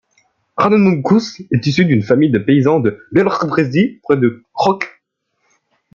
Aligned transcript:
Jan 0.57 0.71
Edmund 0.73 1.03
Guz 1.03 1.41
est 1.51 1.67
issu 1.67 1.85
d'une 1.85 2.01
famille 2.01 2.31
de 2.31 2.39
paysans 2.39 2.79
de 2.79 3.05
Białobrzegi 3.11 3.99
près 4.01 4.17
de 4.17 4.41
Kock. 4.51 5.03